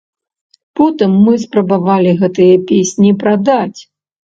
Потым 0.79 1.11
мы 1.25 1.33
спрабавалі 1.43 2.15
гэтыя 2.23 2.59
песні 2.73 3.15
прадаць. 3.23 3.79